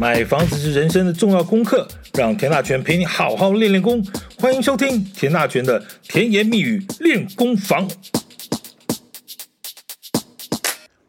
[0.00, 4.00] 买房子是人生的重要功课，让田大权陪你好好练练功。
[4.38, 7.90] 欢迎收听田大权的甜言蜜语练功房。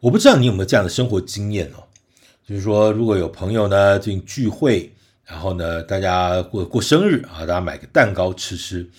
[0.00, 1.86] 我不知道你有没有这样的生活经验哦，
[2.44, 4.92] 就是说，如果有朋友呢进行聚会，
[5.24, 8.90] 然后呢大家过过生日啊，大家买个蛋糕吃吃，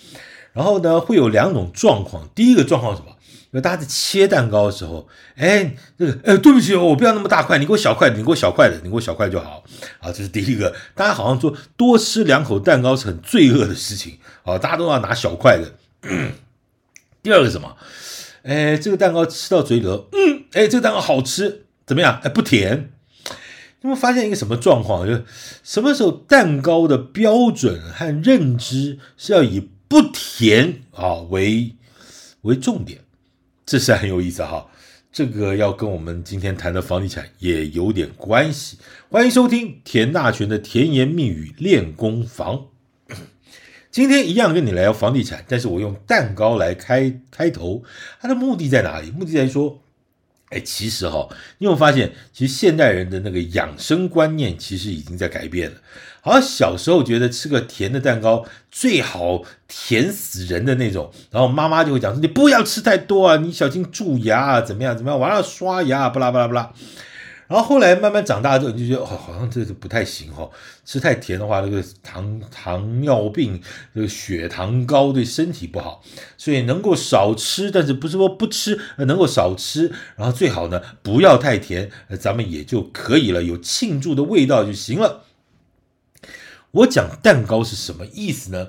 [0.54, 2.26] 然后呢会有两种状况。
[2.34, 3.14] 第一个状况是什么？
[3.52, 5.06] 因为大家在切蛋糕的时候，
[5.36, 9.62] 哎，这个，哎，对不起哦，我不要那么大块，你给我小块的，你给我小块的，你给我小块就好。
[10.00, 15.70] 啊，这是第一个，大家好像说多吃两口蛋糕是很罪恶的事情，啊，大家都要拿小块的。
[17.22, 17.76] 第二个什么？
[18.42, 22.20] 哎，这个蛋糕吃到嘴里头，嗯，哎，这个蛋糕好吃，怎么样？
[22.24, 22.90] 哎，不甜。
[23.82, 25.06] 你们发现一个什么状况？
[25.06, 25.22] 就
[25.62, 31.76] 什么时候蛋糕的标准和认知是要以不甜啊为
[32.40, 33.02] 为重点？
[33.72, 34.66] 这是很有意思哈，
[35.10, 38.76] 这个要跟我们今天谈的房地产也有点关系。
[39.08, 42.66] 欢迎收听田大权的甜言蜜语练功房。
[43.90, 47.82] 今天一样跟你来聊房地产，但是我用蛋糕来开开头，
[48.20, 49.10] 它的目的在哪里？
[49.10, 49.80] 目的在说，
[50.52, 51.26] 哎，其实哈，
[51.58, 55.76] 你有没有发现，其实现代人的那个养生观念其实已经在改变了。
[56.20, 66.72] 好像小时候觉得吃个甜的蛋糕最好甜死人的那种，然后妈妈就会讲说，你不要吃太多啊，你小心蛀牙啊，怎么样怎么样，晚上刷牙，不啦不啦不啦。
[67.52, 70.48] 然后后来慢慢长大之后，就觉得哦，好像这个不太行哈，
[70.86, 73.60] 吃太甜的话，那个糖糖尿病，
[73.94, 76.02] 这个血糖高对身体不好，
[76.38, 85.24] 所以能够少吃，但是不是说不吃，能够少吃，然后最好呢不要太甜，咱们也就可以了，有庆祝的味道就行了。
[86.70, 88.68] 我讲蛋糕是什么意思呢？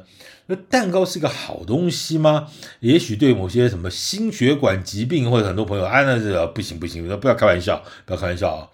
[0.56, 2.48] 蛋糕是个好东西吗？
[2.80, 8.70] 也许对某些什么心血管疾病或者很多朋友，啊，那是不行不行，不要开玩笑，不要开玩笑啊。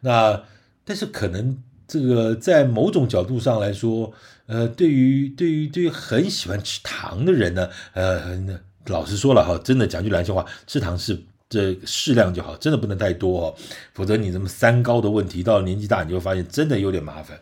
[0.00, 0.42] 那
[0.84, 4.12] 但是可能这个在某种角度上来说，
[4.46, 8.38] 呃，对于对于对于很喜欢吃糖的人呢，呃，
[8.86, 13.54] 老实说了哈，真的讲句良心话，吃糖是这适量就好，真的不能太多哦，
[13.94, 17.38] 否则你这么三高的问题，到年纪大，你就会发现真的有点麻烦。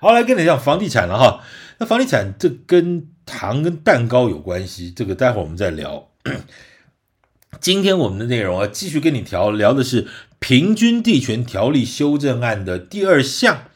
[0.00, 1.42] 好，来跟你讲房地产了哈。
[1.78, 6.08] 那房地产这跟糖跟蛋糕有关系，这个待会儿我们再聊。
[7.60, 10.04] 今天我们的内容啊，继续跟你聊聊的是
[10.38, 13.68] 《平均地权条例修正案》的第二项。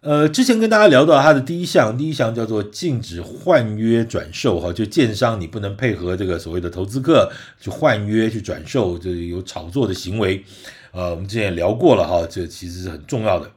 [0.00, 10.44] 呃，之前跟大家聊到它的第一项，第一项叫做禁止换约转售哈，就建商你不能配合这个所谓的投资客去换约去转售，这有炒作的行为。
[10.92, 13.50] 呃，我们之前也聊过了哈，这其实是很重要的。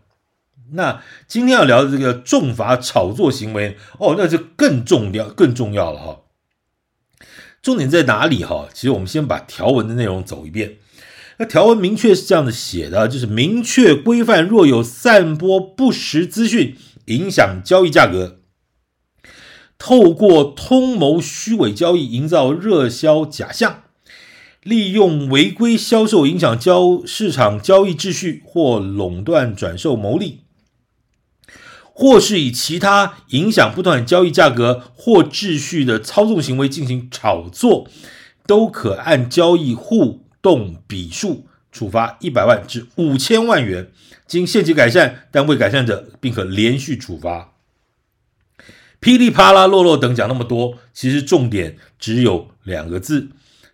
[0.73, 6.19] 那今天要聊的这个重罚炒作行为哦，那就更重要、更重要了哈。
[7.61, 8.67] 重点在哪里哈？
[8.73, 10.77] 其实我们先把条文的内容走一遍。
[11.39, 18.39] 那条文明确是这样的写的，就是明确规范，若有散播不实资讯，影响交易价格，
[19.77, 23.83] 透过通谋虚伪交易，营造热销假象。
[24.63, 30.41] 利用违规销售影响交市场交易秩序，或垄断转售牟利。
[31.99, 37.89] 或是以其他影响不当交易价格或秩序的操纵行为进行炒作，
[38.45, 43.91] 都可按交易互动笔数处罚一百万至五千万元。
[44.27, 47.55] 经限期改善但未改善者，并可连续处罚。
[48.99, 53.29] 噼里啪啦、落落等讲那么多，其实重点只有两个字，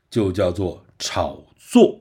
[0.09, 1.99] 就叫做炒作。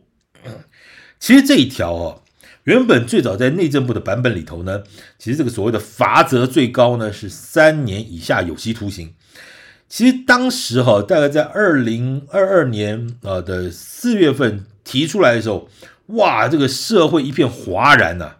[1.19, 2.22] 其实这一条哦。
[2.65, 4.83] 原本最早在内政部的版本里头呢，
[5.19, 9.15] 其实这个所谓的罚则最高呢是三年以下有期徒刑。
[9.89, 15.69] 其实当时哈，大概在二零二二年啊的四月份提出来的时候，
[16.07, 18.37] 哇，这个社会一片哗然呐、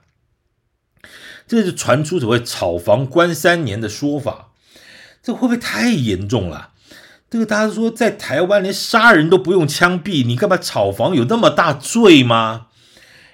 [1.47, 4.53] 这就传出所谓炒房关三年的说法，
[5.23, 6.71] 这会不会太严重了？
[7.29, 12.69] 这个大家说在台湾连杀人都不用枪毙，你干嘛炒房有那么大罪吗？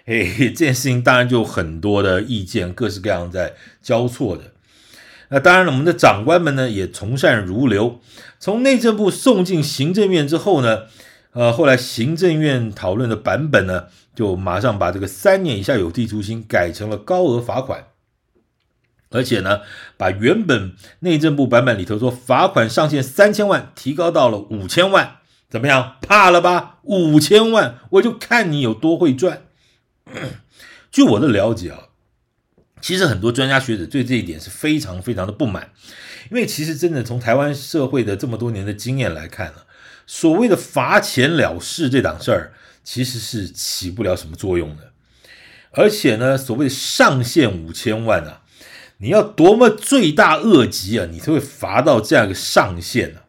[0.09, 0.25] 嘿，
[0.57, 3.53] 这件事情当然就很多的意见，各式各样在
[3.83, 4.45] 交错的。
[5.29, 8.01] 那当然了，我们的长官们呢也从善如流，
[8.39, 10.85] 从内政部送进行政院之后呢，
[11.33, 17.89] 呃，后来行政院讨论的版本呢，就马上把这个三年以下有期徒刑改成了高额罚款，
[19.11, 19.61] 而且呢，
[19.99, 25.17] 把原本内政部版本里头说罚款上限三千万提高到了五千万，
[25.51, 25.97] 怎么样？
[26.01, 26.79] 怕了吧？
[26.85, 29.43] 五千万，我就看你有多会赚。
[30.91, 31.89] 据我的了解啊，
[32.81, 35.71] 其实很多专家学者对这一点是非常非常的不满，
[36.31, 39.63] 因为其实真的从台湾社会的这么多年的经验来看呢，
[40.07, 42.53] 所谓的罚钱了事这档事儿，
[42.83, 44.93] 其实是起不了什么作用的。
[45.73, 48.43] 而且呢，所谓上限五千万啊，
[48.97, 53.28] 你要多么罪大恶极啊，你才会罚到这样一个上限呢、啊？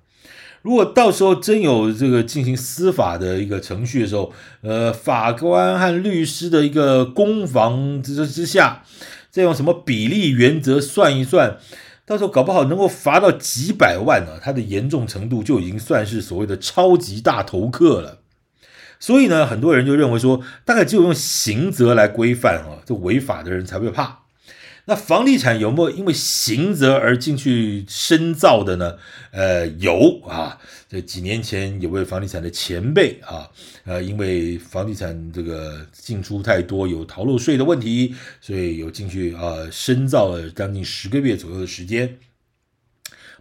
[0.61, 8.83] 如果到时候真有这个进行司法的一个程序的时候，呃，法官和律师的一个攻防之之下，
[9.29, 11.57] 再用什么比例原则算一算，
[12.05, 14.39] 到时候搞不好能够罚到几百万呢、啊？
[14.43, 18.19] 它的严重程度就已经算是所谓的超级大头客了。
[18.99, 24.23] 所以呢，很多人就认为说，大概只有用刑责来规范啊，这违法的人才会怕。
[24.89, 28.97] 那房地产有没有因为刑责而进去深造的呢？
[29.29, 30.57] 呃，有啊。
[30.89, 33.47] 这几年前有位房地产的前辈啊，
[33.85, 42.17] 呃，因为房地产这个进出太多，有逃漏税的问题，所以有进去啊深造了将近十个月左右的时间。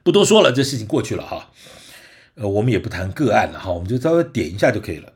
[0.02, 1.50] 不多说了，这事情过去了哈。
[2.34, 5.14] 呃，我们也不谈个案了哈，我们就稍微点一下就可以了。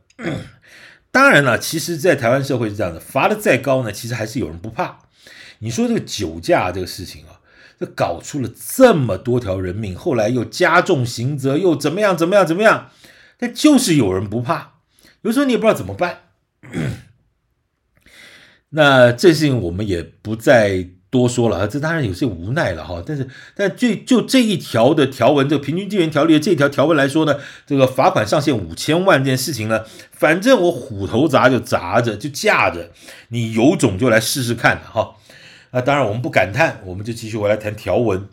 [1.10, 5.00] 当然了，其实，在台湾社会是这样的，罚的再高呢，其实还是有人不怕。
[5.62, 7.38] 你说这个酒驾这个事情啊，
[7.78, 12.90] 这搞出了这么多条人命，后来又加重刑责，又怎么样怎么样怎么样？
[13.38, 14.72] 但就是有人不怕，
[15.22, 16.22] 有时候你也不知道怎么办。
[18.70, 23.00] 那这事情我们也不再多说了啊，这当然有些无奈了哈。
[23.06, 32.90] 但是，但就就这一条的条文，这个平均地权条例的这条条文来说呢，这个罚款上限五千万这件事情呢，反正我虎头鍘就鍘着，就架着，
[33.28, 35.16] 你有种就来试试看哈。
[35.74, 38.28] 那当然，我们不感叹，我们就继续回来谈条文。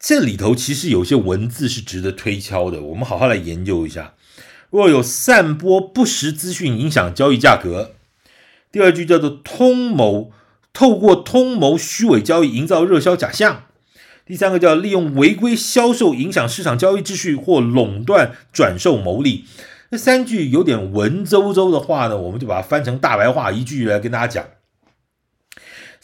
[0.00, 4.14] 这里头其实有些文字是值得推敲的，我们好好来研究一下。
[4.70, 7.92] 若有散播不实资讯影响交易价格，
[8.72, 10.32] 第二句叫做通谋，
[10.72, 13.66] 透过通谋虚伪交易营造热销假象。
[14.26, 19.44] 第三个叫利用违规销售影响市场交易秩序或垄断转售牟利。
[19.92, 24.44] 这三句有点文绉绉的话呢，我们就把它翻成大白话，一句来跟大家讲。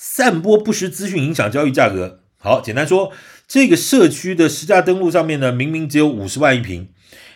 [0.03, 2.21] 散播不实资讯影响交易价格。
[2.39, 3.13] 好，简单说，
[3.47, 6.89] 这个社区的实价登录上面呢，明明只有五十万一平，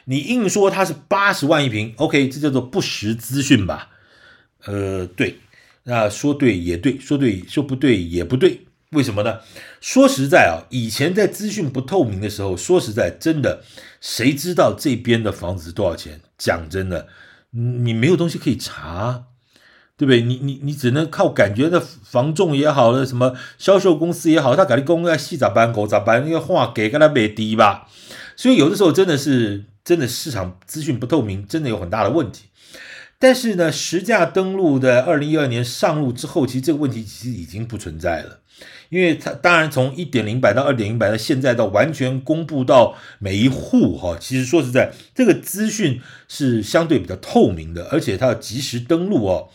[0.07, 3.91] 你硬说它是八十万一平，OK，这叫做不实资讯吧？
[4.65, 5.41] 呃，对，
[5.83, 8.63] 那说对也对，说对说不对也不对，
[8.93, 9.41] 为什么呢？
[9.83, 13.63] 说实在啊，以前在资讯不透明的时候，说实在，真的，
[14.01, 16.23] 谁知道这边的房子多少钱？
[16.39, 17.09] 讲真的，
[17.51, 19.25] 你没有东西可以查。
[19.97, 20.23] 对不对？
[20.23, 26.25] 你你你只能靠感觉的，房仲也好了，什么销售公司也好，他搞的工要细咋办，狗咋办？
[26.25, 27.89] 那个话给跟他没低吧？
[28.37, 32.47] 所以有的时候真的是真的市场资讯不透明，真的有很大的问题。
[33.21, 38.41] 但是呢，实价登录的二零一二年上路之后，其实这个问题其实已经不存在了，
[38.91, 49.49] 因为它当然从一点零版到二点零版到现在到完全公布到每一户哈，其实说实在，这个资讯是相对比较透明的，而且它要及时登录哦。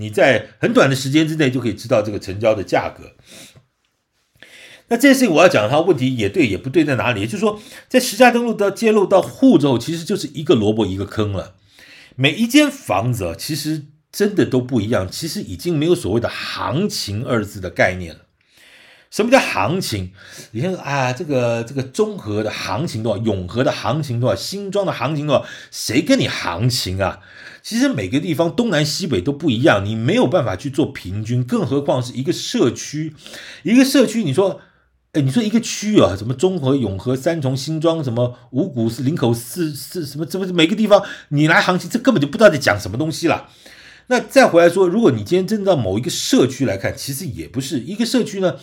[0.00, 3.12] 你在很短的时间之内就可以知道这个成交的价格。
[4.88, 7.22] 那这件事情我要讲，它问题也对也不对在哪里？
[7.22, 11.54] 也就是说，在实价登录到揭露到户之后，其实就是一个萝卜一个坑了。
[12.16, 18.23] 每一间房子其实真的都不一样，其实已经没有所谓的行情二字的概念了。
[19.14, 20.10] 什么叫行情？
[20.50, 27.20] 你看啊，这个这个中和的行情多少，永和的行情多少，新庄的行情多少，谁跟你行情啊？
[27.62, 33.14] 其实每个地方东南西北都不一样，你没有办法去做平均，更何况是一个社区，
[33.62, 34.60] 一个社区，你说，
[35.12, 43.48] 哎，你说一个区啊，什么中和、永和、三重、新庄，什么五股、是林口、四四什么，这不是每个地方你来行情，这根本就不知道在讲什么东西了。
[44.08, 48.56] 那再回来说，如果你今天真的到某一个社区来看，其实也不是一个社区呢，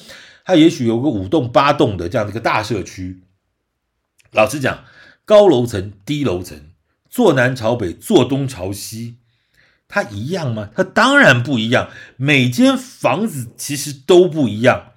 [0.45, 3.23] 它也许有个五栋八栋的这样的一个大社区。
[4.31, 4.85] 老实讲，
[5.25, 6.59] 高楼层、低楼层。
[7.09, 9.17] 坐南朝北，坐东朝西，
[9.89, 10.69] 它一样吗？
[10.73, 11.89] 它当然不一样。
[12.15, 14.93] 每间房子其实都不一样，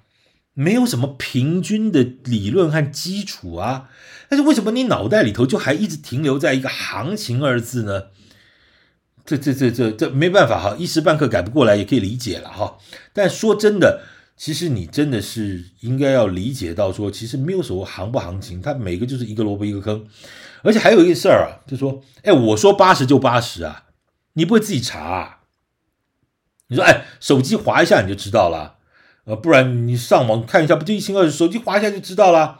[0.53, 3.89] 没有什么平均的理论和基础啊。
[4.29, 8.03] 但是为什么你脑袋里头就还一直停留在一个“行情”二字呢？
[9.25, 12.77] 这、这、这、这、这没办法哈，一时半刻改不过来也可以理解了哈。
[13.11, 14.03] 但说真的，
[14.37, 20.05] 其实你真的是应该要理解到说，其实没有所谓行不行情，它每个就是一个萝卜一个坑。
[20.61, 23.85] 而且还有一个事儿啊，就说，哎，我说八十就八十啊，
[24.33, 25.39] 你不会自己查啊？
[26.67, 28.77] 你说，哎，手机滑一下你就知道了，
[29.25, 31.31] 呃，不然你上网看一下，不就一清二楚？
[31.31, 32.59] 手机滑一下就知道了。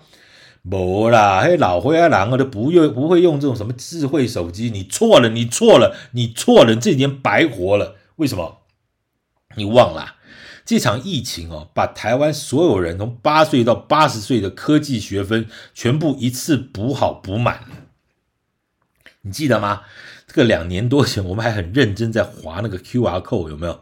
[0.61, 7.97] 没啦，嘿，老灰啊，狼啊，都不用不会用这种什么智慧手机，你错了，你错了，你错了，你这几年白活了。
[8.15, 8.61] 为什么？
[9.55, 10.14] 你忘了
[10.65, 17.67] 这场疫情哦，把台湾所有人从八岁到八十岁的科技学分全部一次补好补满了。
[19.21, 19.83] 你记得吗？
[20.27, 23.79] 这个两年多前，我们还很认真在划那个 QR code，有没有？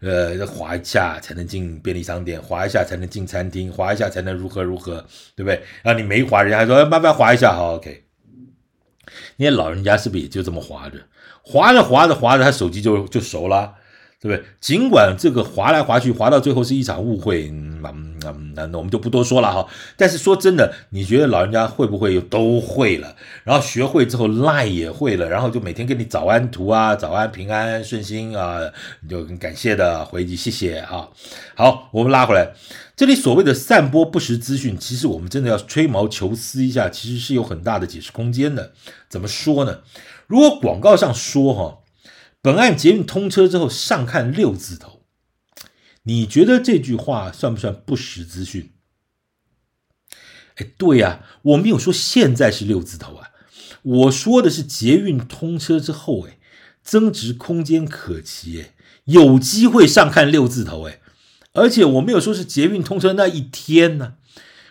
[0.00, 5.04] 呃，划一下才能进便利商店，划一下才能进餐厅，划一下才能如何如何，
[5.34, 5.60] 对不对？
[5.82, 8.04] 然后你没划，人家还说慢慢划一下，好，OK。
[9.38, 10.98] 那些老人家是不是也就这么划着，
[11.42, 13.74] 划着划着划着，他手机就就熟了。
[14.20, 14.44] 对不对？
[14.60, 19.64] 尽管这个划来划去，划到最后是一场误会，嗯嗯嗯，那我们就不多说了哈。
[19.96, 23.14] 但是说真的，你觉得老人家会不会都会了？
[23.44, 28.58] 然后学会之后赖也会了，然后就每天给你早安图啊，早安平安顺心啊，
[29.02, 31.08] 你就很感谢的回击谢谢啊。
[31.54, 32.52] 好，我们拉回来，
[32.96, 38.72] 这里所谓的散播不实资讯，其实我们真的要吹毛求疵一下，其实是有很大的解释空间的。
[39.08, 39.78] 怎么说呢？
[40.26, 41.77] 如果广告上说哈。
[42.40, 45.04] 本案捷运通车之后上看六字头，
[46.04, 48.72] 你觉得这句话算不算不实资讯？
[50.54, 53.30] 哎，对呀，我没有说现在是六字头啊，
[53.82, 56.38] 我说的是捷运通车之后，哎，
[56.82, 61.00] 增值空间可期，哎，有机会上看六字头，哎，
[61.54, 64.14] 而且我没有说是捷运通车那一天呢，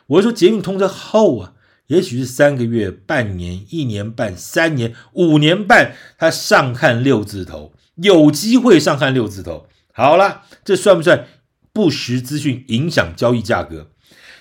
[0.07, 1.53] 我是说捷运通车后啊。
[1.87, 9.67] 也许是三个月、半年、一年半、三年、五年半，他上看六字头，有机会上看六字头。
[9.93, 11.27] 好了，这算不算
[11.73, 13.91] 不实资讯影响交易价格？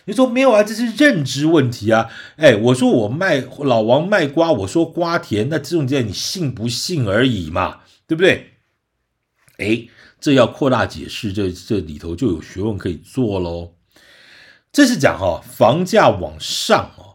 [0.07, 2.11] 你说没有啊，这是认知问题啊。
[2.37, 8.55] 哎，我说我卖老王卖瓜，我说瓜甜，那这种在你信不信而已嘛，对不对？
[9.59, 9.89] 哎，
[10.21, 13.75] 这要扩大解释，这这里头就有学问可以做喽。
[14.73, 17.06] 这是讲哈，房价往上哦。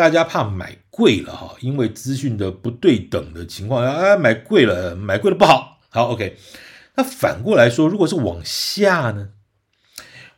[0.00, 5.78] 大家怕买贵了哈，因为资讯的不对等的情况下，哎，买贵了，买贵了不好。
[5.90, 6.38] 好，OK。
[6.94, 9.28] 那反过来说，如果是往下呢？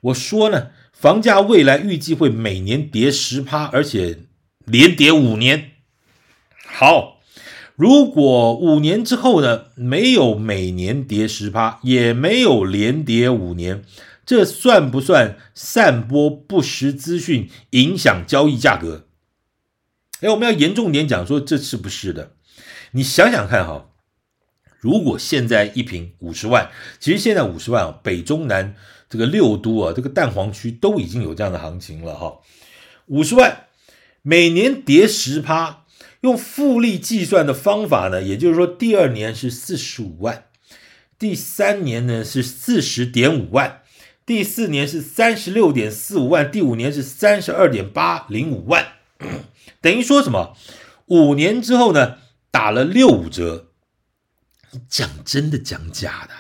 [0.00, 4.18] 我说呢，房价未来预计会每年跌十趴，而且
[4.64, 5.70] 连跌五年。
[6.66, 7.20] 好，
[7.76, 13.84] 如果五年之后呢，没有每年跌十趴，也没有连跌五年，
[14.26, 19.06] 这算不算散播不实资讯，影响交易价格？
[20.22, 22.36] 哎，我们要严重点讲，说这是不是的？
[22.92, 23.90] 你想想看哈，
[24.78, 28.76] 如果现在一瓶五十万，其实现在五十万啊，北中南
[29.10, 32.38] 这个六都啊，这个蛋黄区都已经有这样的行情了哈。
[33.06, 33.64] 五十万
[34.22, 35.86] 每年跌十趴，
[36.20, 40.44] 用复利计算的方法呢，也就是说，第二年是四十五万，
[41.18, 43.82] 第三年呢是四十点五万，
[44.24, 48.86] 第四年是三十六点四五万，第五年是三十二点八零五万。
[49.80, 50.56] 等于说什么？
[51.06, 52.18] 五年之后呢，
[52.50, 53.68] 打了六五折。
[54.70, 56.34] 你讲真的讲假的？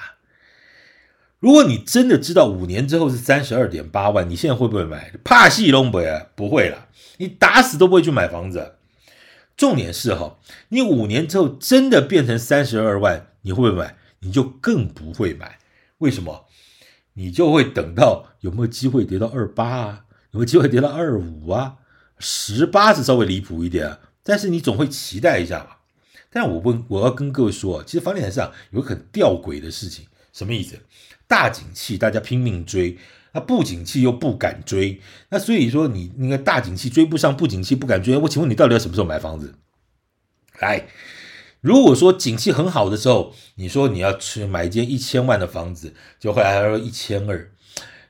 [1.38, 5.12] 如果你真的知道五年之后是三十二点八万，你现在会不会买？
[5.24, 5.98] 怕戏龙不，
[6.36, 6.86] 不会了。
[7.18, 8.76] 你打死都不会去买房子。
[9.56, 13.96] 重点是哈，你五年之后真的变成三十二万，你会不会买？
[14.20, 15.58] 你就更不会买。
[15.98, 16.46] 为什么？
[17.14, 20.04] 你就会等到有没有机会跌到二八啊？
[20.30, 21.74] 有没有机会跌到二五啊？
[22.24, 25.80] 十八是稍微离谱一点，但是你总会期待一下吧。
[26.30, 30.78] 但我问，我要跟各位说，其实房地产市场有个很吊诡的事情，什么意思？
[31.26, 32.96] 大景气大家拼命追，
[33.32, 35.00] 那不景气又不敢追，
[35.30, 38.16] 那所以说你那个大景气追不上，不景气不敢追。
[38.16, 39.54] 我请问你到底要什么时候买房子？
[40.60, 40.86] 来，
[41.60, 47.50] 如果说景气很好的时候，你说你要去买一间一千万的房子，就后来还说一千二。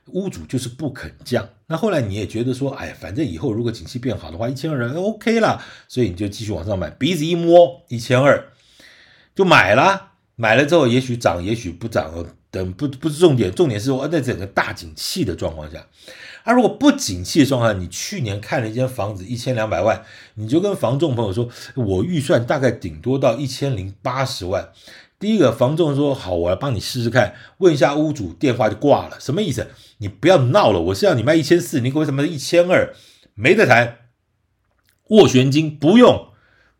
[0.07, 8.51] 屋主就是不肯降，那后来你也觉得说，哎，反正以后如果景气变好的话，一千二人 OK 了，所以你就继续往上买，鼻子一摸一千二。
[9.33, 12.13] 就买了，买了之后也许涨，也许不涨，
[12.51, 15.87] 等不不是重点，重点是说在整个大景气的状况下，
[16.43, 20.03] 啊，如果不景气的状况下，你去年看了一间房子一千两百万，
[20.35, 24.69] 你就跟房仲朋友说，我预算大概顶多到一千零八十万。
[25.23, 29.69] 第一个房仲说好，我来帮你试试看，问一下屋主，电话就挂了，什么意思？
[29.99, 32.93] 你不要闹了，我是要你卖一千四，你给我什么一千二，
[33.33, 33.99] 没得谈，
[35.07, 36.27] 斡旋金不用，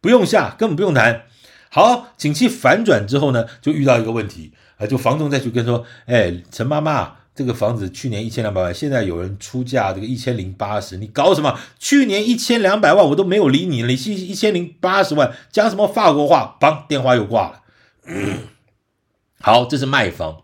[0.02, 1.24] 不用下，根本不用谈。
[1.70, 11.58] 好，景气反转之后呢，就遇到一个问题啊，就房仲再去跟说，哎，陈妈妈，这个房子去年一千两百万，现在有人出价这个一千零八十，你搞什么？
[11.80, 16.58] 去年一千两百万我都没有理你，你一一千零八十万，讲什么法国话？
[16.60, 17.63] 砰，电话又挂了。
[18.06, 18.48] 嗯，
[19.40, 20.44] 好，这是卖方。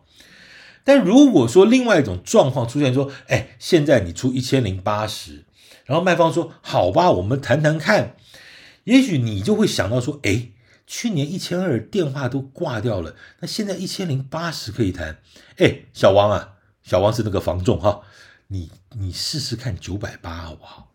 [0.84, 5.46] 但如果说另外一种状况出现，说，哎，现在你出一千零八十，
[5.86, 8.16] 然后卖方说，好吧，我们谈谈看。
[8.86, 10.50] 也许你就会想到说，哎，
[10.88, 15.20] 去年一千二电话都挂掉了，那现在一千零八十可以谈。
[15.58, 18.02] 哎，小王啊，小王是那个房仲哈，
[18.48, 20.92] 你你试试看九百八好不好？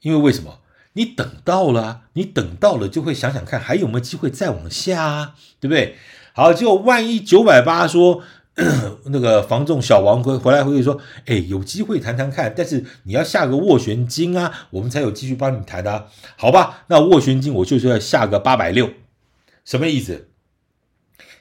[0.00, 0.60] 因为为什么？
[0.94, 5.96] 你等到了，你等到了就会想想看还有没有机会再往下啊，对不对？
[6.32, 8.22] 好，结果万一九百八说，
[9.06, 16.06] 那个房仲小王回回来回去说，哎，有机会谈谈看，但是你要下个斡旋金啊，我们才有继续帮你谈啊。
[16.36, 18.90] 好吧，那斡旋金我就是要下个八百六，
[19.64, 20.28] 什么意思？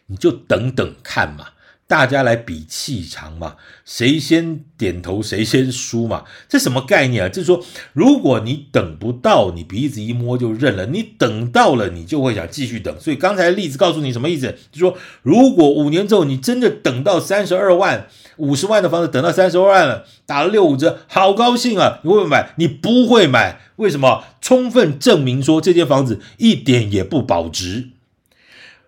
[0.07, 1.49] 你就等等看嘛。
[1.87, 7.29] 大家来比气场嘛，谁先点头谁先输嘛，这什么概念啊？
[7.29, 7.63] 就是说，
[7.93, 12.93] 如果你等不到，你鼻子一摸就认了；你等到了，你就会想继续等。
[12.99, 14.47] 所以刚才例子告诉你什么意思？
[14.69, 22.01] 就是说，如果五年之后你真的等到三十二万、五十万的房子，等到三十二万了，打了六五折，好高兴啊！
[22.03, 22.53] 你会不会买？
[22.57, 24.25] 你不会买，为什么？
[24.41, 27.91] 充分证明说这间房子一点也不保值。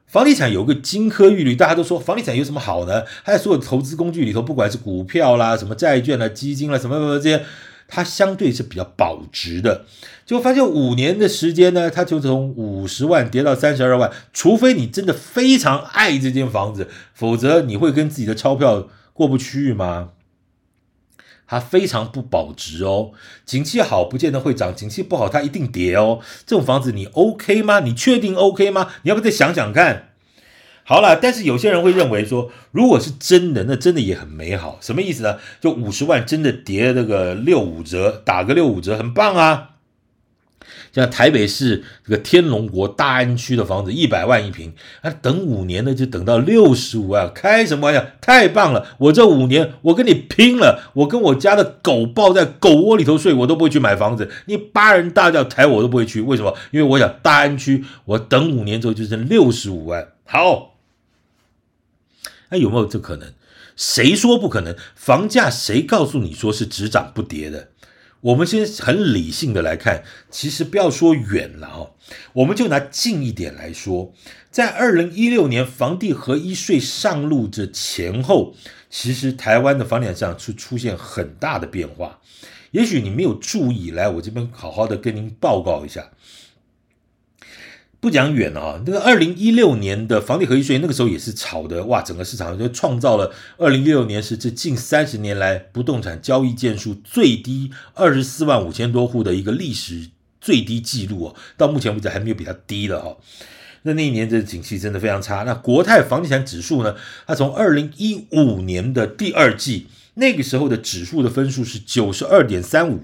[0.09, 3.03] 房地产有个金科玉律，大家都说房地产有什么好呢？
[3.23, 7.45] 它在所有投资工具里头，不管是股票啦、什么债券啦、基金啦、什么什么这些，
[7.87, 9.85] 它相对是比较保值的。
[10.25, 14.11] 就发现五年的时间呢，它就从五十万跌到三十二万。
[14.33, 20.09] 除非你真的非常爱这间房子，否则你会跟自己的钞票过不去吗？
[21.49, 23.11] 它非常不保值哦。
[23.43, 26.19] 景气好不见得会涨，景气不好它一定跌哦。
[26.45, 27.79] 这种房子你 OK 吗？
[27.79, 28.89] 你确定 OK 吗？
[29.01, 30.09] 你要不再想想看。
[30.83, 34.77] 好了，但是有些人会认为说，如果是真的，那真的也很美好。
[34.79, 35.37] 什么意思呢？
[35.59, 39.71] 就五十万真的跌那个六五折，打个六五折，很棒啊。
[40.93, 48.05] 像台北市这个天龙国大安区的房子，一百万一平，啊，等五年呢就等到六十五万，开什么玩笑？
[48.21, 48.95] 太棒了！
[48.97, 54.29] 我这五年我跟你拼了，我跟我家的狗抱在狗窝里头睡，我都不会去买房子。
[54.45, 56.55] 你八人大轿抬我都不会去，为什么？
[56.71, 60.09] 因为我想大安区，我等五年之后就剩六十五万。
[60.25, 60.75] 好，
[62.49, 63.33] 那有没有这可能？
[63.75, 64.75] 谁说不可能？
[64.93, 67.69] 房价谁告诉你说是只涨不跌的？
[68.21, 71.91] 我们先很理性的来看，其实不要说远了哦，
[72.33, 74.13] 我们就拿近一点来说，
[74.51, 78.55] 在二零一六年房地合一税上路这前后，
[78.89, 82.19] 其实台湾的房地产市场出出现很大的变化，
[82.71, 86.09] 也许你没有注意，来我这边好好的跟您报告一下。
[88.01, 103.17] 不讲远了啊，那个二零一六年的房地合一税，那个时候也是炒的哇，整个市场就创造了二零一六年是这近三十年来不动产交易件数最低二十四万五千多户的一个历史最低纪录哦，到目前为止还没有比它低了哈。
[103.83, 105.43] 那那一年这景气真的非常差。
[105.43, 106.95] 那国泰房地产指数呢，
[107.27, 113.03] 它从二零一五年的第二季那个时候的指数的分数是九十二点三五，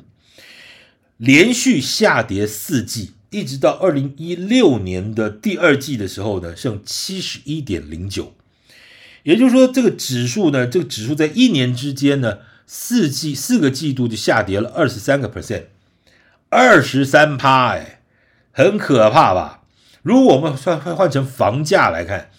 [1.18, 3.15] 连续下跌四季。
[3.30, 8.34] 一直到二零一六年的第二季的时候呢，剩七十一点零九，
[9.24, 15.64] 也就是说，这个指数呢，这个指数在一年之间呢，四季四个季度就下跌了二十三个 percent，
[16.50, 18.02] 二十三趴，哎，
[18.52, 19.64] 很可怕吧？
[20.02, 22.30] 如果我们换换换成房价来看，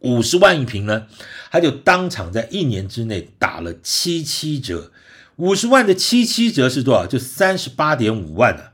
[0.00, 1.06] 五十万一平呢，
[1.50, 4.90] 它就当场在一年之内打了七七折，
[5.36, 7.06] 五十万的七七折是多少？
[7.06, 8.69] 就三十八点五万呢、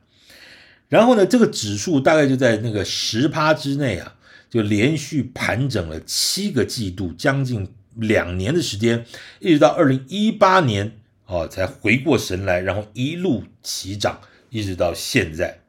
[0.89, 4.15] 然后呢，这个指数大概就在那个十趴之内啊，
[4.49, 9.05] 就连续盘整了七个季度，将近两年的时间，
[9.41, 10.93] 一直到二零一八年
[11.27, 14.21] 哦，才回过神来，然后一路齐涨，
[14.51, 15.61] 一直到现在。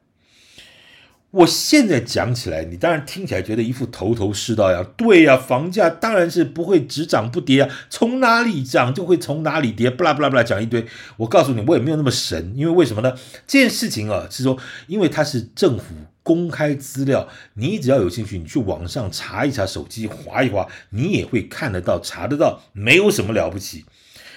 [1.30, 4.82] 我现在讲起来，你当然听起来觉得一副头头是道呀。
[4.96, 10.86] 对呀，房价当然是不会只涨不跌啊，从哪里涨就会从哪里跌，不啦不啦不啦讲一堆。
[11.18, 13.12] 我告诉你，我也没有那么神，因为为什么呢？
[13.46, 15.84] 这件事情啊，是说，因为它是政府
[16.22, 23.84] 公开资料，你只要有兴趣，你去网上查一查，手机划一划，你也会看得到、查得到，没有什么了不起。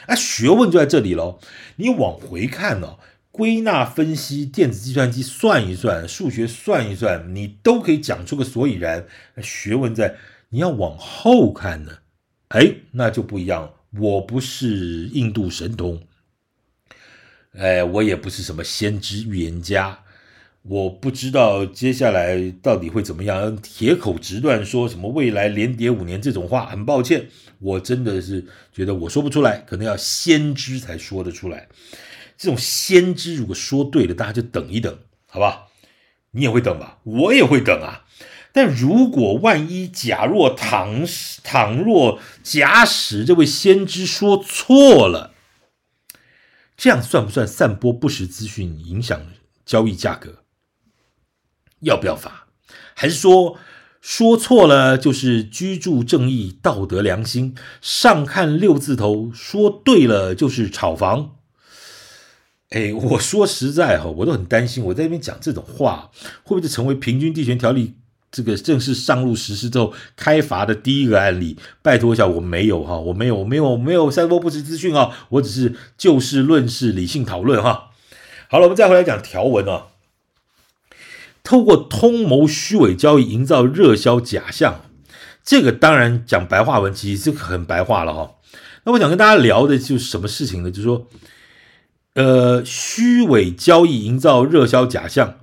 [0.07, 1.39] 啊，学问就在这里喽。
[1.77, 2.95] 你往回看呢。
[3.31, 9.05] 归纳分析，电子计算机算一算，数学算一算，你都可以讲出个所以然。
[9.41, 10.17] 学问在
[10.49, 11.99] 你要往后看呢，
[12.49, 13.73] 哎，那就不一样了。
[13.99, 16.01] 我不是印度神童，
[17.53, 19.99] 哎，我也不是什么先知预言家，
[20.63, 23.57] 我不知道接下来到底会怎么样。
[23.57, 27.27] 铁口直断说什么未来连跌五年这种话，很抱歉，
[27.59, 31.69] 我真的是觉得我说不出来，可能要先知才说得出来。
[32.41, 35.67] 这种先知如果说对了，大家就等一等，好吧？
[36.31, 36.97] 你也会等吧？
[37.03, 38.05] 我也会等啊。
[38.51, 41.05] 但如果万一假若倘
[41.43, 45.35] 倘若假使这位先知说错了，
[46.75, 49.21] 这样算不算散播不实资讯，影响
[49.63, 50.39] 交易价格？
[51.81, 52.47] 要不要罚？
[52.95, 53.59] 还是说
[54.01, 57.55] 说错了就是居住正义、道德良心？
[57.81, 61.35] 上看六字头，说对了就是炒房？
[62.71, 66.09] 哎，我说实在哈，我都很担心，我在那边讲这种话，
[66.43, 67.95] 会不会就成为平均地权条例
[68.31, 71.57] 这个正式上路实施之后开罚的第一个案例。
[71.81, 77.89] 拜托一下，我没有哈，我没有，我没有，我没有散播不实资讯啊，我只是就事论事，理性讨论哈。
[78.49, 79.87] 好了，我们再回来讲条文啊。
[81.43, 84.85] 透过通谋虚伪交易，营造热销假象，
[85.43, 88.35] 这个当然讲白话文，其实这个很白话了哈。
[88.85, 90.71] 那我想跟大家聊的就是什么事情呢？
[90.71, 91.07] 就是说，
[92.13, 95.39] 呃，虚伪交易营造热销假象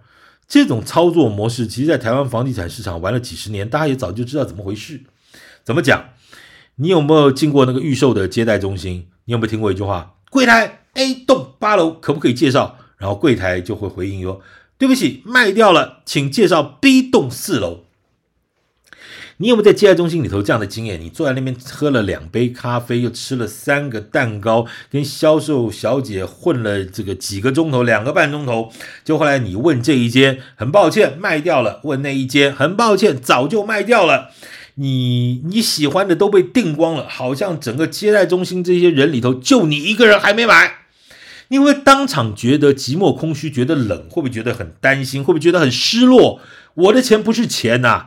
[0.46, 5.02] 这种操作模式，其实，在台湾房地产市场玩了几十年，大家也早就知道怎么回事。
[5.64, 6.10] 怎么讲？
[6.76, 9.08] 你有没有进过那个预售的接待中心？
[9.24, 14.40] 你有没有听过一句话：“柜台 A 栋八楼可不可以介绍？”然后柜台就会回应说
[14.78, 17.84] ：“对不起，卖掉了，请介绍 B 栋四楼。”
[19.40, 21.00] 你有没有在接待中心里头这样的经验？
[21.00, 28.72] 你坐在那边喝了两杯咖啡，又吃了三个蛋糕，跟销售小姐混了这个几个钟头，两个半钟头，
[29.04, 34.30] 就后来你问这一间，很抱歉卖掉了；问那一间，很抱歉早就卖掉了。
[34.74, 40.78] 你你喜欢的都被订光了，好像整个接待中心这些人里头，就你一个人还没买。
[41.50, 45.22] 你会当场觉得寂寞空虚，觉得冷，会不会觉得很担心？
[45.22, 46.40] 会不会觉得很失落？
[46.74, 48.06] 我的钱不是钱呐、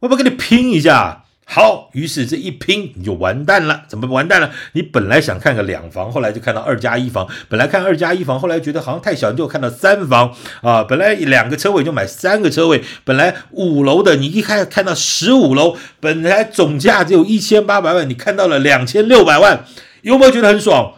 [0.00, 1.22] 我要不要跟你拼一下？
[1.48, 3.84] 好，于是这一拼你就完蛋了。
[3.86, 4.50] 怎么完蛋了？
[4.72, 10.82] 你本来想看个两房，后来就看到二加一房；本来看二加一房，后来觉得好像太小，你就看到三房啊。
[10.82, 19.64] 本来两个车位就买三个车位，本来五楼的你一看看到十五楼，本来总价只有一千八百万，你看到了两千六百万，
[20.02, 20.94] 有没有觉得很爽？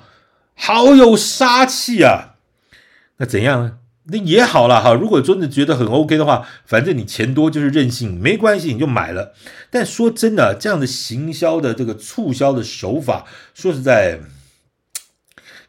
[0.55, 2.37] 好有杀气啊！
[3.19, 3.73] 那怎样呢？
[4.11, 9.35] 那也好了哈，如果真的觉得很 OK 的话，反正你钱多就是任性，没关系，你就买了。
[9.71, 14.21] 但说真的，这样的行销的这个促销的手法，说实在，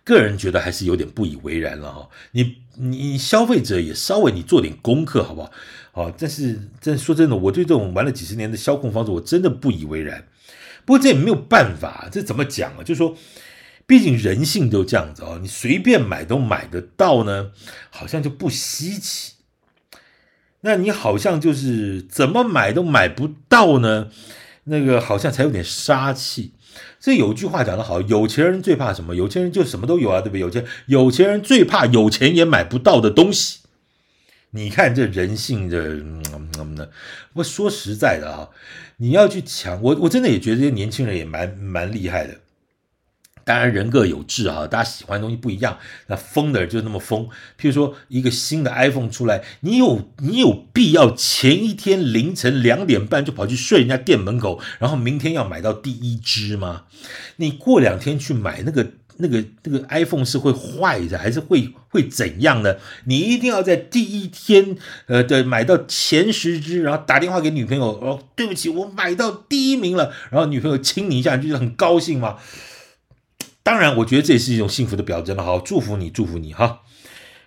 [0.05, 2.09] 个人觉得还是有点不以为然了哈。
[2.31, 5.51] 你你消费者也稍微你做点功课好不好？
[5.91, 10.25] 好，但是但说真的，我对这种玩了几十年的销控方式，我真的不以为然。
[10.85, 12.83] 不过这也没有办法，这怎么讲啊？
[12.85, 13.17] 就是说。
[13.89, 17.49] 毕竟人性都这样子哦，你随便买都买得到呢，
[17.89, 19.33] 好像就不稀奇。
[20.61, 24.11] 那你好像就是怎么买都买不到呢，
[24.65, 26.53] 那个好像才有点杀气。
[26.99, 29.15] 所以有句话讲得好，有钱人最怕什么？
[29.15, 30.39] 有钱人就什么都有啊，对不对？
[30.39, 33.61] 有钱有钱人最怕有钱也买不到的东西。
[34.51, 36.21] 你看这人性的，嗯
[36.59, 36.91] 嗯的。
[37.33, 38.49] 我说实在的啊，
[38.97, 42.39] 你要去抢，我我真的也觉得这些年轻人也蛮蛮厉害的。
[43.49, 45.79] 当然人各有志啊，大家喜欢的东西不一样。
[46.05, 47.25] 那疯的人就那么疯。
[47.59, 56.83] 譬如说，一个新的 iPhone 出来，你有你有必要前一天凌晨两点半就跑去睡人家店门口，然后明天要买到第一支吗？
[57.37, 62.75] 你过两天去买那个那个那个 iPhone 是会坏的，还是会会怎样呢？
[63.05, 72.37] 你一定要在第一天呃的买到前十支，然后打电话给女朋友，哦，对不起，我买到第一名了，然后女朋友亲你一下，你就很高兴吗？
[73.61, 75.43] 当然，我觉得这也是一种幸福的表征了。
[75.43, 76.81] 好，祝福你，祝福你哈。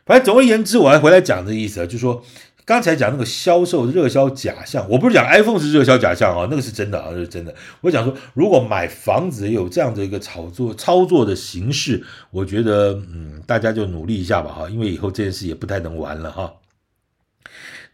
[0.05, 2.22] 反正总而言之，我还回来讲的意思啊，就是说
[2.64, 7.55] 刚才讲那个销售热销假象，我不是讲 iPhone 是热销假象啊，那个是真的啊，那是真的。
[7.81, 16.53] 我讲说，如果买房子有这样的一个炒作操作的形式，我觉得嗯，大家就努力一下吧哈，因为以后这件事也不太能玩了哈。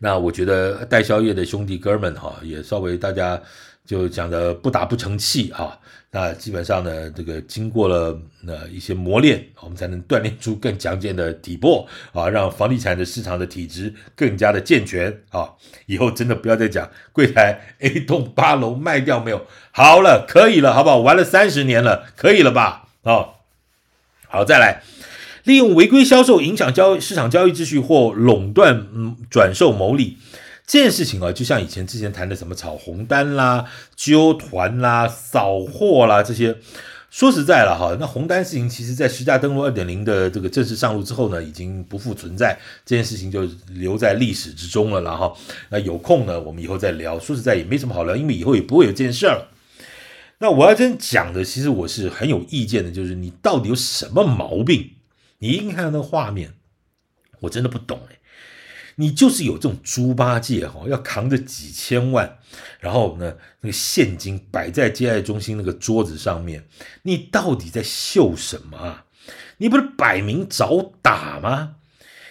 [0.01, 3.41] 那我觉得代销业的兄弟哥们哈，也稍微大家。
[3.89, 5.75] 就讲的不打不成器啊，
[6.11, 15.49] 那基本上呢，这个经过了那一些磨练，我们才能锻炼出更强健的体魄啊，让房地产的市场的体质更加的健全啊。
[15.87, 19.47] 以后真的不要再讲柜台 A 栋八楼卖掉没有？
[19.73, 20.99] 好了，可以了，好不好？
[20.99, 22.89] 玩了三十年了，可以了吧？
[23.05, 23.41] 啊，
[24.29, 24.83] 好，再来，
[25.45, 30.19] 利用违规销售影响交市场交易秩序或垄断嗯转售牟利。
[30.69, 33.65] 这件事情啊，就像以前之前谈的什么炒红单啦、
[33.97, 36.55] 揪团啦、扫货啦这些，
[37.11, 45.33] 说实在了哈，那红单事情其实在实价登录二点零的这个正式上路之后呢，已经不复存在，这件事情就留在历史之中了啦哈。
[45.71, 47.19] 那有空呢，我们以后再聊。
[47.19, 49.49] 说实在也没什么好聊，因为以后也不会有这件事儿了。
[50.41, 54.91] 那我要真讲的，其实我是很有意见的，就是你到底有什么毛病？
[55.39, 56.53] 你一看到那个画面，
[57.41, 58.18] 我真的不懂哎。
[59.01, 62.39] 你就是有这种猪八戒哈，要扛着几千万，
[62.81, 66.65] 然后呢，那个现金摆在接待中心那个桌子上面，
[67.03, 69.05] 你到底在秀什么啊？
[69.59, 71.77] 你不是摆明找打吗？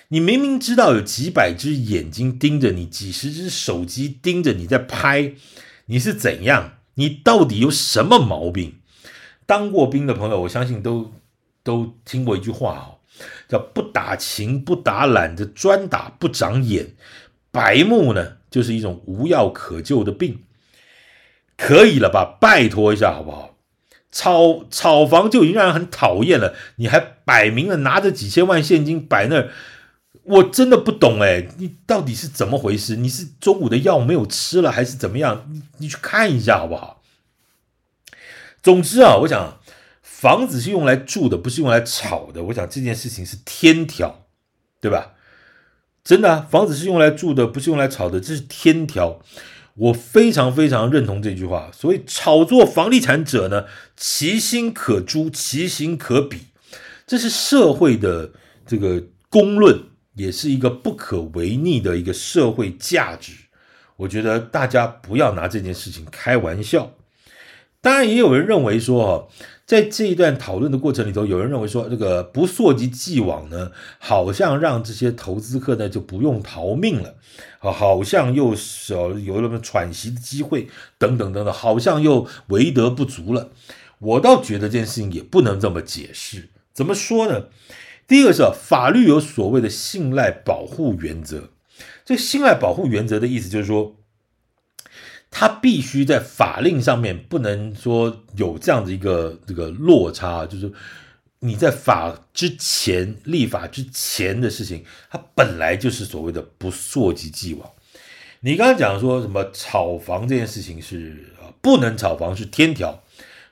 [0.10, 5.36] 你明明知道有几百只眼睛盯着你，几十只手机盯着你在拍，
[5.86, 6.80] 你是怎样？
[6.96, 8.80] 你到底有什么毛病？
[9.46, 11.14] 当过兵的朋友，我相信都
[11.64, 12.97] 都听过一句话哦。
[13.48, 16.96] 叫不打勤不打懒的专打不长眼，
[17.52, 20.44] 白目呢，就是一种无药可救的病。
[21.56, 22.38] 可以了吧？
[22.40, 23.56] 拜托一下好不好？
[24.12, 29.50] 炒炒房就已经让人很讨厌了，你还摆明了拿着几千万现金摆那儿，
[30.24, 32.96] 我真的不懂哎，你到底是怎么回事？
[32.96, 35.46] 你是中午的药没有吃了，还是怎么样？
[35.52, 37.02] 你你去看一下好不好？
[38.64, 39.60] 总之啊，我想
[40.20, 42.42] 房子是用来住的，不是用来炒的。
[42.46, 44.26] 我想这件事情是天条，
[44.82, 45.14] 对吧？
[46.04, 49.22] 真的，房子是用来住的，不是用来炒的，这是天条。
[49.76, 51.70] 我非常非常认同这句话。
[51.72, 56.38] 所谓炒作房地产者呢，其心可诛，其行可鄙，
[57.06, 58.32] 这是社会的
[58.66, 59.84] 这个公论，
[60.16, 63.34] 也是一个不可违逆的一个社会价值。
[63.98, 66.94] 我觉得大家不要拿这件事情开玩笑。
[67.80, 69.28] 当然，也有人认为说，哈，
[69.68, 77.16] 在这一段讨论的过程里头，有人认为说，这个不溯及既往呢，好像让这些投资客呢就不用逃命了，
[77.60, 83.52] 啊，好像又少有了喘息的机会，等等等等，好像又为德不足了。
[84.00, 86.48] 我倒觉得这件事情也不能这么解释。
[86.72, 87.48] 怎么说呢？
[88.08, 91.50] 第一个是法律有所谓的信赖保护原则，
[92.06, 93.97] 这信赖保护原则的意思就是说。
[95.40, 100.74] 他必须在法令上面不能说有这样的一个这个落差，就是
[101.42, 107.70] 你在法之前立法之前的事情，它本来就是所谓的不溯及既往。
[108.40, 113.04] 你刚刚讲说什么炒房这件事情是，不能炒房是天条，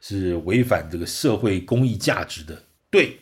[0.02, 2.64] 是违反这个社会公益价值的。
[2.90, 3.20] 对，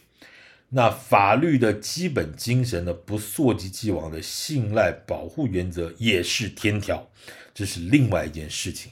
[0.70, 7.10] 那法律的基本精神的不溯及既往的信赖保护原则也是天条。
[7.54, 8.92] 这是另外一件事情，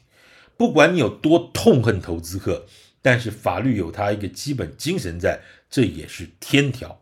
[0.56, 2.65] 不管你有多痛恨投资客，
[3.02, 7.02] 但是法律有它一个基本精神在，这也是天条。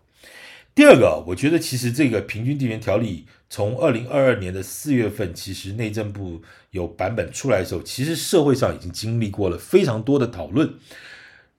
[0.74, 6.42] 第二个，我觉得其实这个平均地权条例从二零二二年的四月份，其实内政部
[6.72, 10.76] 有版本出来的时候，其实社会上已经经历过了非常多的讨论。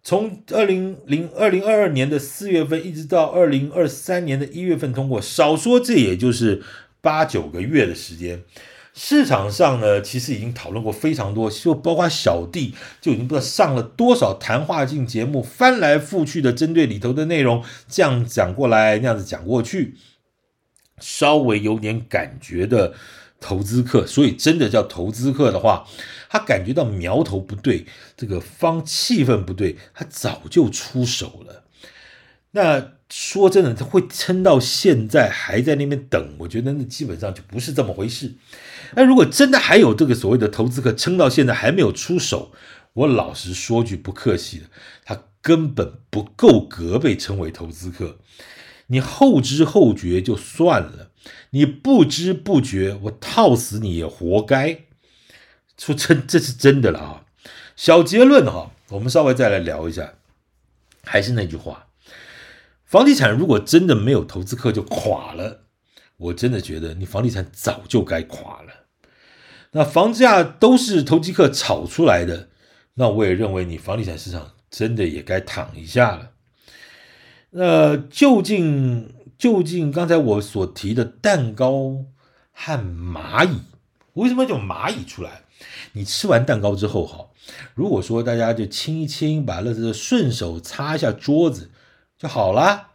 [0.02, 6.62] 从二零零二零二二年的四月份一直到二零二三年的一月份通过，少说这也就是
[7.02, 8.42] 八九个月的时间。
[8.92, 19.96] 市场上呢，其实已经讨论过非常多，就包括小弟就已经不知道上了多少谈话性节目，翻来覆去的针对里头的内容，这样讲过来，那样子讲过去，
[20.98, 22.94] 稍微有点感觉的
[23.40, 25.86] 投资客，所以真的叫投资客的话，
[26.28, 31.64] 他感觉到苗头不对，这个方气氛不对，他早就出手了。
[32.52, 38.34] 那说真的，他会撑到现在还在那边等，我觉得那基本上就不是这么回事。
[38.94, 42.52] 那如果真的还有这个所谓的投资客撑到现在还没有出手，
[42.92, 44.66] 我老实说句不客气的，
[45.04, 48.18] 他根本不够格被称为投资客。
[48.88, 51.10] 你后知后觉就算了，
[51.50, 54.80] 你不知不觉，我套死你也活该。
[55.78, 57.24] 说真，这是真的了啊。
[57.76, 60.14] 小结论哈，我们稍微再来聊一下，
[61.04, 61.86] 还是那句话，
[62.84, 65.62] 房地产如果真的没有投资客就垮了，
[66.16, 68.79] 我真的觉得你房地产早就该垮了。
[69.72, 72.48] 那房价都是投机客炒出来的，
[72.94, 76.30] 那我也认为你房地产市场真的也该躺一下了。
[77.50, 82.04] 那究竟究竟刚才我所提的蛋糕
[82.52, 83.60] 和蚂蚁，
[84.14, 85.42] 为什么叫蚂蚁出来？
[85.92, 87.26] 你吃完蛋糕之后，哈，
[87.74, 91.70] 如果说大家就清一清，把垃圾顺手擦一下桌子
[92.18, 92.89] 就好了。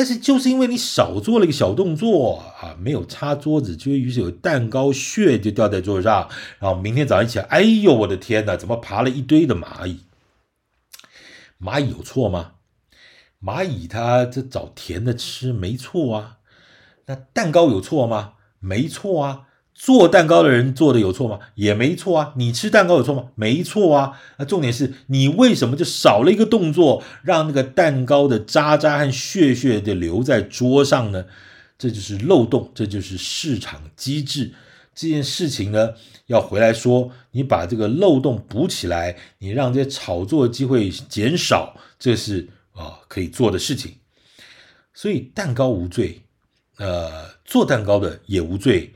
[0.00, 6.26] 但是就是因为你少做了一个小动作啊，没有擦桌子，就于是有蛋糕屑就掉在桌子上，
[6.58, 10.00] 然后明天早上一起来，哎呦我的天哪，怎么爬了一堆的蚂蚁？
[11.60, 12.52] 蚂蚁有错吗？
[13.42, 16.38] 蚂蚁它这找甜的吃没错啊，
[17.04, 18.32] 那蛋糕有错吗？
[18.58, 19.48] 没错啊。
[19.82, 21.38] 做蛋糕的人做的有错吗？
[21.54, 22.34] 也没错啊。
[22.36, 23.30] 你吃蛋糕有错吗？
[23.34, 24.20] 没错啊。
[24.36, 31.24] 那重点是你为什么就少了一个动作，让那个蛋糕的渣渣和屑屑就留在桌上呢？
[31.78, 34.52] 这就是漏洞，这就是市场机制。
[34.94, 35.94] 这件事情呢，
[36.26, 43.94] 要回来说，你把这个漏洞补起来，你让这些炒作机会减少，这是啊可以做的事情。
[44.92, 46.20] 所以蛋糕无罪，
[46.76, 48.92] 呃，做蛋糕的也无罪。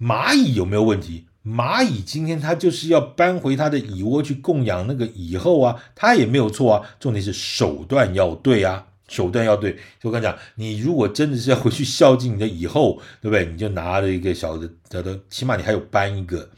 [0.00, 1.26] 蚂蚁有没有问题？
[1.44, 6.90] 蚂蚁今天它就是要搬回它的蚁窝去供养那个蚁后啊，它也没有错啊。
[7.00, 9.72] 重点是手段要对啊，手段要对。
[9.98, 13.46] 就我跟你讲，你如果真的是要回去孝敬你的蚁后，对不对？
[13.46, 16.48] 你就拿着一个小的，叫做起码你还有搬一个。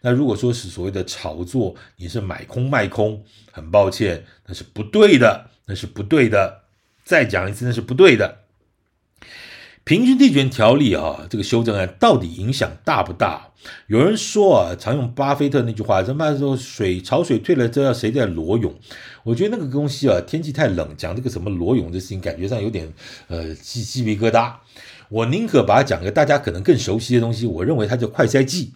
[0.00, 6.62] 那如果说是所谓的炒作，你是买空卖空，很抱歉，那是不对的，那是不对的。
[7.04, 8.40] 再讲一次，那是不对的。
[9.84, 13.48] 平均地权条例啊，这个修正案到底影响大不大？
[13.88, 18.72] 有人说啊，常用巴菲特那句话，什么说水潮水退了，知道谁在裸泳？
[19.24, 22.90] 我觉得那个东西啊，天气太冷，讲这个什么裸泳的事情，感觉上有点
[23.28, 24.52] 呃鸡鸡皮疙瘩。
[25.08, 28.72] 我宁可把它讲个大家可能更熟悉的东西，我认为它叫快筛剂。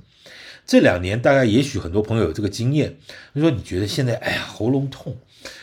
[0.67, 2.97] 这两年大概也许很多朋友有这个经验，
[3.35, 5.17] 就说你觉得现在哎呀喉咙痛。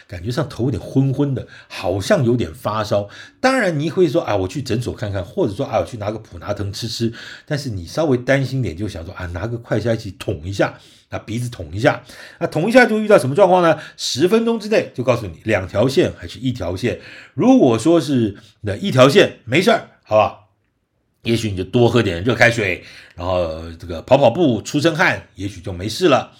[0.07, 3.07] 感觉上头有点昏昏的，好像有点发烧。
[3.39, 7.11] 当然你会说啊，我去诊所看看，或者说啊，我去拿个普拿疼吃吃。
[7.45, 10.77] 但是你稍微担心点，就想说啊，拿个快筛剂捅一下，
[11.09, 12.03] 那鼻子捅一下，
[12.39, 13.79] 那捅一下就遇到什么状况呢？
[13.95, 16.99] 十分钟之内就告诉你两条线还是一条线。
[17.33, 20.40] 如果说是那一条线没事儿，好吧，
[21.23, 22.83] 也许你就多喝点热开水，
[23.15, 26.31] 然后这个跑跑步出身汗，也许就没事了。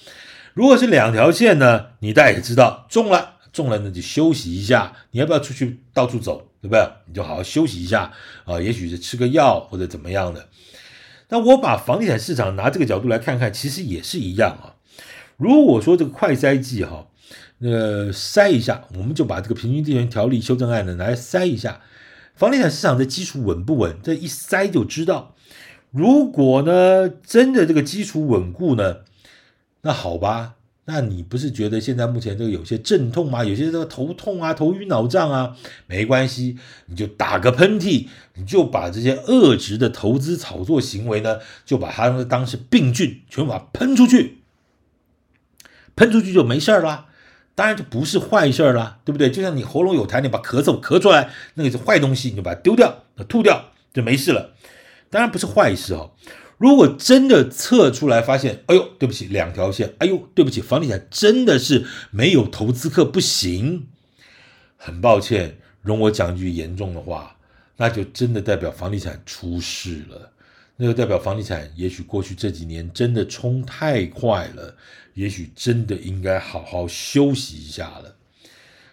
[0.54, 3.38] 如果是两条线呢，你大概也知道中了。
[3.54, 6.82] 中了那就休息一下，你要不要出去到处走，对不对？
[7.06, 8.14] 你就好好休息一下
[8.46, 10.48] 啊，也许是吃个药或者怎么样的。
[11.28, 14.80] 那我把房地产市场拿这个角度来看看，其实也是一样啊。
[15.36, 17.08] 如果说这个快筛剂哈，
[17.60, 21.82] 呃，筛一下，我们就把这个平均地权条例修正案呢拿来筛一下，
[22.36, 23.98] 房地产市场的基础稳不稳？
[24.02, 25.36] 这一筛就知道。
[25.92, 28.98] 如果呢真的这个基础稳固呢，
[29.82, 30.56] 那好吧。
[30.86, 33.46] 那你不是觉得现在目前这个有些阵痛吗？
[33.46, 44.40] 有些这个头痛啊、头晕脑胀啊，没关系，你就打个喷嚏，你就把这些恶质的投资炒作行为呢，就把它当是病菌，全部把它喷出去，
[45.96, 47.06] 喷出去就没事了，
[47.54, 49.30] 当然就不是坏事儿了，对不对？
[49.30, 54.54] 就像你喉咙有痰，你把咳嗽咳出来，那个是坏东西，你就把它丢掉，吐掉就没事了，
[55.10, 56.12] 当然不是坏事哦。
[56.58, 63.88] 如果真的测出来发现，哎呦，对不起，两条线，哎呦，对不起，房地产真的是没有投资客不行。
[64.78, 67.36] 很抱歉，容我讲一句严重的话，
[67.78, 70.31] 那就真的代表房地产出事了。
[70.82, 74.76] 那个代表房地产也许过去这几年真的冲太快了，
[75.14, 78.16] 也许真的应该好好休息一下了。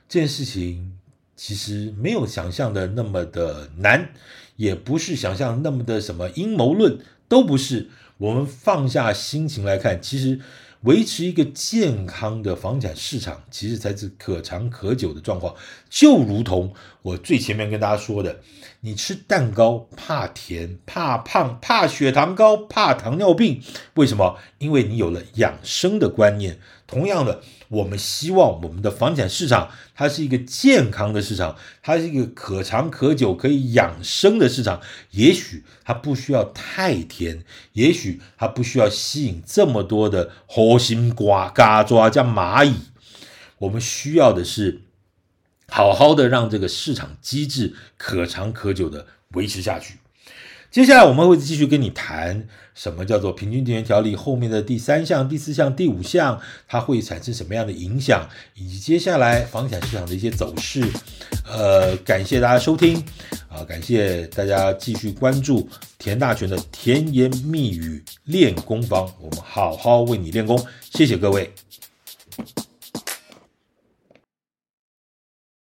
[0.07, 0.99] 这件事情
[1.35, 4.11] 其实没有想象的那么的难，
[4.57, 6.99] 也不是想象那么的什么阴谋论。
[7.27, 10.41] 都不是，我们放下心情来看，其实
[10.83, 15.55] 维持一个健康的房产市场，其实才是可长可久的状况。
[15.91, 18.41] 就如同我最前面跟大家说的，
[18.81, 23.61] 你吃蛋糕怕甜、怕胖、怕血糖高、怕糖尿病，
[23.95, 24.39] 为什么？
[24.59, 26.59] 因为你有了养生的观念。
[26.89, 27.41] 同样的。
[27.69, 34.81] 我们希望我们的房产市场，它是一个健康的市场，它是一个可长可久、可以养生的市场。
[35.11, 42.75] 也许它不需要太甜，也许它不需要吸引这么多的猴心瓜、嘎抓加蚂蚁。
[43.59, 44.81] 我们需要的是
[45.69, 49.99] 好好的让这个市场机制可长可久的维持下去。
[50.71, 60.87] 接下来我们会继续跟你谈什么叫做平均地权条例后面的第三项、第四项、第五项，它会产生什么样的影响，以及接下来房地产市场的一些走势。
[61.51, 63.03] 呃，感谢大家收听
[63.49, 65.67] 啊，感谢大家继续关注
[65.99, 71.51] 田大权的甜言蜜语练功房，我们好好为你练功，谢谢各位。